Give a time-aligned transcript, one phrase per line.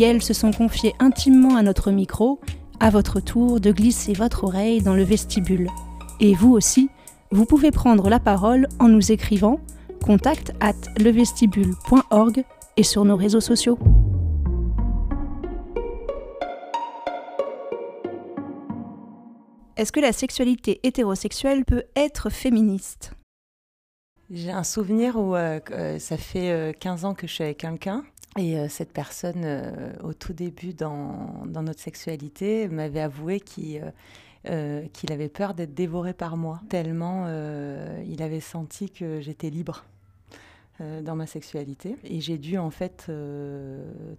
[0.00, 2.40] Elles se sont confiées intimement à notre micro
[2.80, 5.68] à votre tour de glisser votre oreille dans le vestibule.
[6.20, 6.90] Et vous aussi,
[7.30, 9.60] vous pouvez prendre la parole en nous écrivant
[10.04, 12.44] contact at levestibule.org
[12.76, 13.78] et sur nos réseaux sociaux.
[19.76, 23.12] Est-ce que la sexualité hétérosexuelle peut être féministe?
[24.30, 27.58] J'ai un souvenir où euh, euh, ça fait 15 euh, ans que je suis avec
[27.58, 28.04] quelqu'un
[28.36, 33.82] et euh, cette personne, euh, au tout début dans, notre sexualité, m'avait avoué qu'il
[34.48, 37.26] euh, qu'il avait peur d'être dévoré par moi, tellement
[38.06, 39.84] il avait senti que j'étais libre
[40.78, 41.96] dans ma sexualité.
[42.04, 43.10] Et j'ai dû en fait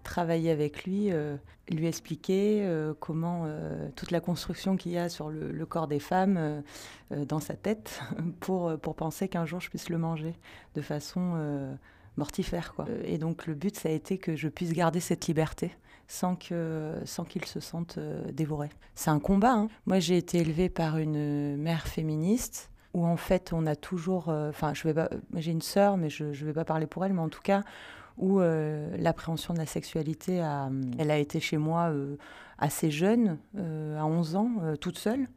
[0.03, 1.11] travailler avec lui,
[1.69, 2.69] lui expliquer
[2.99, 3.47] comment
[3.95, 6.61] toute la construction qu'il y a sur le, corps des femmes
[7.11, 8.01] dans sa tête
[8.41, 10.33] pour penser qu'un jour je puisse le manger
[10.75, 11.77] de façon
[12.17, 12.73] mortifère.
[12.73, 12.85] Quoi.
[12.89, 15.71] Euh, et donc le but, ça a été que je puisse garder cette liberté
[16.09, 18.69] sans que sans qu'il se sente euh, dévoré.
[18.95, 19.53] C'est un combat.
[19.53, 19.67] Hein.
[19.85, 24.49] Moi, j'ai été élevée par une mère féministe où en fait on a toujours, euh,
[24.49, 27.41] enfin, j'ai une sœur, mais je ne vais pas parler pour elle, mais en tout
[27.41, 27.63] cas
[28.17, 31.93] où l'appréhension de la sexualité, a, elle a été chez moi
[32.57, 34.51] assez jeune, à 11 ans,
[34.81, 35.27] toute seule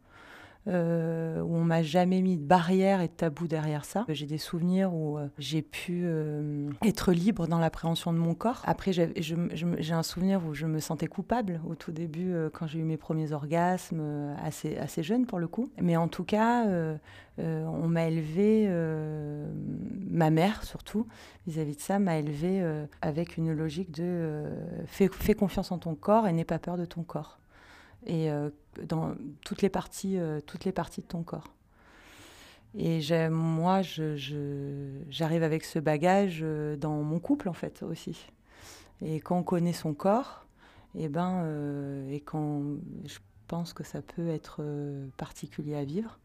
[0.68, 4.04] euh, où on m'a jamais mis de barrière et de tabou derrière ça.
[4.08, 8.62] J'ai des souvenirs où euh, j'ai pu euh, être libre dans l'appréhension de mon corps.
[8.66, 12.84] Après, j'ai un souvenir où je me sentais coupable au tout début quand j'ai eu
[12.84, 15.70] mes premiers orgasmes, assez, assez jeune pour le coup.
[15.80, 16.66] Mais en tout cas,
[17.38, 18.68] on m'a élevé,
[20.10, 21.06] ma mère surtout,
[21.46, 22.62] vis-à-vis de ça, m'a élevé
[23.00, 24.44] avec une logique de
[24.86, 27.40] fais confiance en ton corps et n'aie pas peur de ton corps
[28.06, 28.50] et euh,
[28.84, 31.54] dans toutes les parties, euh, toutes les parties de ton corps.
[32.76, 33.00] Et
[33.30, 38.26] moi, j'arrive avec ce bagage euh, dans mon couple en fait aussi.
[39.02, 40.46] Et quand on connaît son corps,
[40.94, 41.46] et eh ben,
[42.10, 42.62] et quand
[43.04, 44.60] je pense que ça peut être
[45.16, 46.18] particulier à vivre.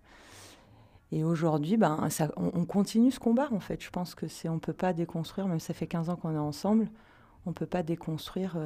[1.11, 3.81] Et aujourd'hui, ben, on, continue ce combat en fait.
[3.83, 6.37] Je pense que c'est, on peut pas déconstruire, même ça fait 15 ans qu'on est
[6.37, 6.89] ensemble,
[7.45, 8.57] on peut pas déconstruire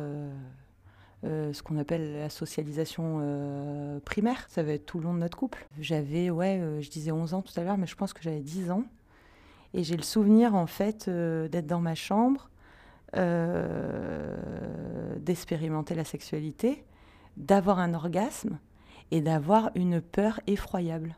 [1.25, 4.45] euh, ce qu'on appelle la socialisation euh, primaire.
[4.47, 5.67] Ça va être tout le long de notre couple.
[5.79, 8.39] J'avais, ouais, euh, je disais 11 ans tout à l'heure, mais je pense que j'avais
[8.39, 8.83] 10 ans.
[9.73, 12.49] Et j'ai le souvenir, en fait, d'être dans ma chambre,
[15.19, 16.83] d'expérimenter la sexualité,
[17.37, 18.57] d'avoir un orgasme
[19.11, 21.15] et d'avoir une peur effroyable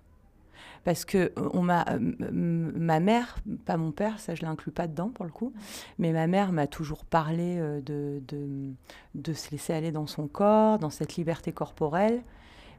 [0.84, 4.88] parce que euh, on m'a, euh, ma mère, pas mon père, ça je l'inclus pas
[4.88, 5.54] dedans pour le coup,
[6.00, 8.22] mais ma mère m'a toujours parlé euh, de,
[9.16, 12.22] de, se laisser aller dans son corps, dans cette liberté corporelle.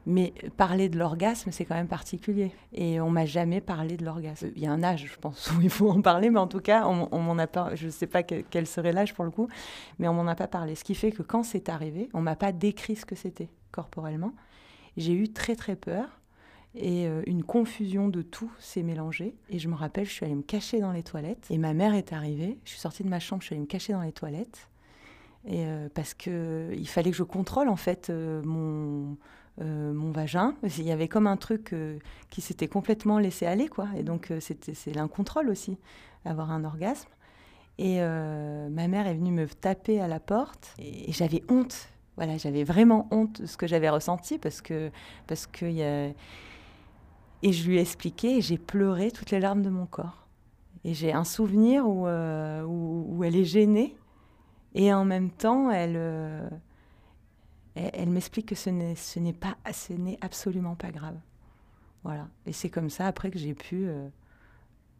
[0.05, 2.51] Mais parler de l'orgasme, c'est quand même particulier.
[2.73, 4.49] Et on m'a jamais parlé de l'orgasme.
[4.57, 6.59] Il y a un âge, je pense, où il faut en parler, mais en tout
[6.59, 7.73] cas, on, on m'en a pas.
[7.75, 9.47] Je ne sais pas quel, serait l'âge pour le coup,
[9.99, 10.75] mais on m'en a pas parlé.
[10.75, 14.33] Ce qui fait que quand c'est arrivé, on m'a pas décrit ce que c'était corporellement.
[14.97, 16.19] J'ai eu très très peur
[16.75, 19.35] et euh, une confusion de tout s'est mélangée.
[19.49, 21.93] Et je me rappelle, je suis allée me cacher dans les toilettes et ma mère
[21.93, 22.57] est arrivée.
[22.65, 24.69] Je suis sortie de ma chambre, je suis allée me cacher dans les toilettes
[25.45, 29.17] et euh, parce que il fallait que je contrôle en fait euh, mon
[29.61, 30.55] mon vagin.
[30.79, 31.75] Il y avait comme un truc
[32.31, 33.87] qui s'était complètement laissé aller quoi.
[33.95, 35.77] Et donc c'était c'est l'incontrôle aussi,
[36.25, 37.09] avoir un orgasme.
[37.77, 41.89] Et ma mère est venue me taper à la porte et, j'avais honte.
[42.17, 44.89] Voilà, j'avais vraiment honte de ce que j'avais ressenti parce que
[45.27, 46.09] parce qu'il y a
[47.43, 50.27] et je lui ai expliqué et j'ai pleuré toutes les larmes de mon corps.
[50.85, 53.95] Et j'ai un souvenir où, euh, où, elle est gênée
[54.73, 56.49] et en même temps, elle, euh,
[57.75, 59.57] elle, m'explique que ce n'est, pas,
[60.21, 61.17] absolument pas grave.
[62.03, 62.27] Voilà.
[62.45, 64.07] Et c'est comme ça après que j'ai pu euh,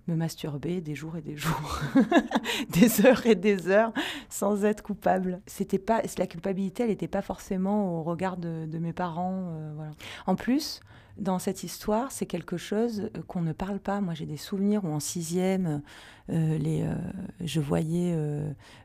[0.08, 1.82] me masturber des jours et des jours,
[2.70, 3.94] des heures et des heures,
[4.30, 5.42] sans être coupable.
[5.48, 9.54] C'était pas la culpabilité, elle n'était pas forcément au regard de, mes parents.
[9.76, 9.92] voilà.
[10.28, 10.82] En plus,
[11.18, 14.02] dans cette histoire, c'est quelque chose euh, qu'on ne parle pas.
[14.02, 15.82] Moi, j'ai des souvenirs où en sixième,
[16.30, 16.96] euh, euh,
[17.42, 18.18] je voyais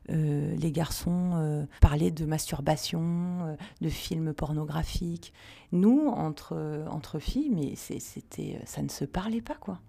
[0.09, 5.33] les garçons parler de masturbation, de films pornographiques.
[5.71, 9.79] Nous, entre, entre filles, mais c'était, ça ne se parlait pas, quoi.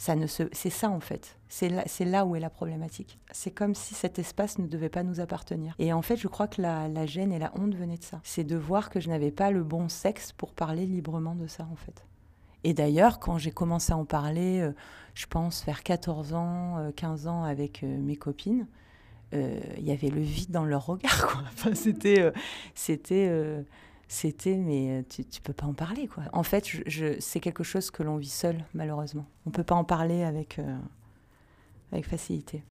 [0.00, 0.44] Ça ne se...
[0.52, 1.36] C'est ça en fait.
[1.48, 3.18] C'est là, où est la problématique.
[3.32, 5.74] C'est comme si cet espace ne devait pas nous appartenir.
[5.78, 8.18] Et en fait, je crois que la, gêne et la honte venaient de ça.
[8.24, 11.68] C'est de voir que je n'avais pas le bon sexe pour parler librement de ça
[11.70, 12.06] en fait.
[12.64, 14.72] Et d'ailleurs, quand j'ai commencé à en parler, euh,
[15.12, 18.66] je pense vers 14 ans, euh, 15 ans avec euh, mes copines,
[19.34, 21.26] euh, il y avait le vide dans leur regard.
[21.26, 21.42] Quoi.
[21.52, 22.32] Enfin, c'était, euh,
[22.74, 23.62] c'était, euh,
[24.10, 26.08] c'était, mais euh, tu, tu peux pas en parler.
[26.08, 26.24] Quoi.
[26.32, 26.66] En fait,
[27.20, 29.24] c'est quelque chose que l'on vit seul, malheureusement.
[29.46, 30.76] On peut pas en parler avec, euh,
[31.92, 32.64] avec facilité.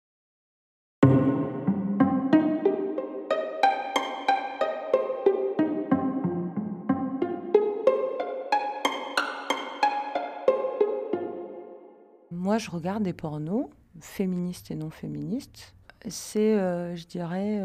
[12.32, 13.70] Moi, je regarde des pornos,
[14.02, 15.74] féministes et non féministes.
[16.10, 17.62] C'est, euh, je dirais,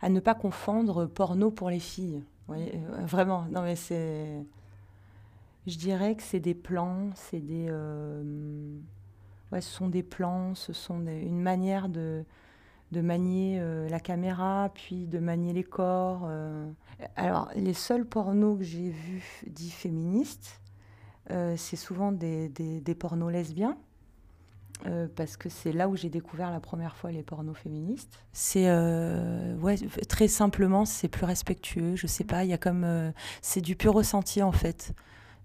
[0.00, 2.22] à ne pas confondre porno pour les filles.
[2.46, 4.44] Voyez, euh, vraiment, non mais c'est...
[5.66, 7.66] Je dirais que c'est des plans, c'est des...
[7.68, 8.78] euh,
[9.52, 12.24] ouais, ce sont des plans, ce sont des- une manière de,
[12.92, 16.30] de manier euh, la caméra, puis de manier les corps.
[17.16, 20.60] Alors, les seuls pornos que j'ai vus dits féministes,
[21.30, 23.78] c'est souvent des- des pornos lesbiens.
[24.84, 28.22] Euh, parce que c'est là où j'ai découvert la première fois les pornos féministes.
[28.32, 29.76] C'est euh, ouais,
[30.08, 31.96] très simplement, c'est plus respectueux.
[31.96, 34.92] Je sais pas, il y a comme euh, c'est du pur ressenti en fait.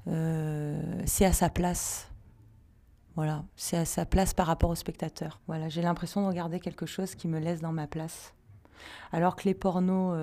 [0.06, 2.10] C'est à sa place.
[3.16, 5.39] Voilà, c'est à sa place par rapport au spectateur.
[5.48, 8.33] Voilà, j'ai l'impression de regarder quelque chose qui me laisse dans ma place.
[9.12, 10.18] Alors que les pornos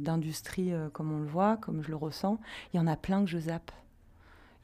[0.00, 2.38] d'industrie, comme on le voit, comme je le ressens,
[2.72, 3.70] il y en a plein que je zappe.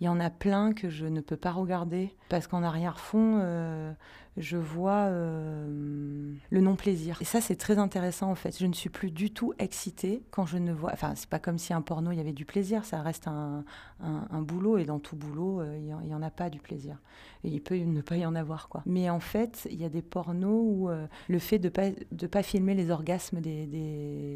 [0.00, 3.92] Il y en a plein que je ne peux pas regarder parce qu'en arrière-fond, euh,
[4.36, 7.16] je vois euh, le non-plaisir.
[7.22, 8.58] Et ça, c'est très intéressant en fait.
[8.58, 10.92] Je ne suis plus du tout excitée quand je ne vois.
[10.92, 12.84] Enfin, c'est pas comme si un porno, il y avait du plaisir.
[12.84, 13.64] Ça reste un,
[14.00, 16.98] un- boulot et dans tout boulot, euh, il n'y en a pas du plaisir.
[17.42, 18.82] Il peut ne pas y en avoir quoi.
[18.84, 20.90] Mais en fait, il y a des pornos où
[21.28, 23.66] le fait de pas de pas filmer les orgasmes des,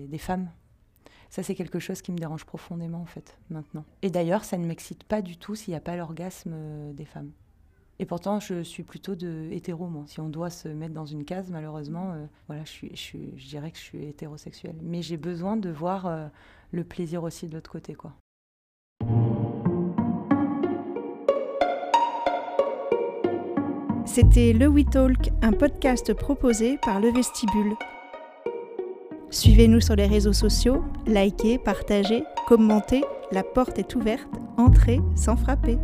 [0.08, 0.48] des femmes
[1.30, 3.84] ça, c'est quelque chose qui me dérange profondément, en fait, maintenant.
[4.02, 7.04] Et d'ailleurs, ça ne m'excite pas du tout s'il n'y a pas l'orgasme euh, des
[7.04, 7.30] femmes.
[8.00, 10.04] Et pourtant, je suis plutôt de hétéro, moi.
[10.08, 13.70] Si on doit se mettre dans une case, malheureusement, euh, voilà, je, suis, je, dirais
[13.70, 14.74] que je suis hétérosexuelle.
[14.82, 16.26] Mais j'ai besoin de voir euh,
[16.72, 18.12] le plaisir aussi de l'autre côté, quoi.
[24.04, 27.76] C'était Le We Talk, un podcast proposé par Le Vestibule.
[29.30, 35.78] Suivez-nous sur les réseaux sociaux, likez, partagez, commentez, la porte est ouverte, entrez sans frapper.